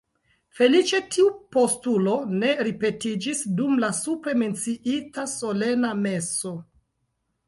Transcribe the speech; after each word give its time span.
Feliĉe 0.59 0.99
tiu 1.15 1.25
postulo 1.55 2.15
ne 2.43 2.49
ripetiĝis 2.67 3.41
dum 3.59 3.75
la 3.83 3.89
supre 3.97 4.33
menciita 4.45 5.27
solena 5.35 5.93
meso. 6.07 6.55